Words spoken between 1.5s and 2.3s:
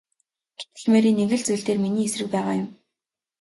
дээр миний эсрэг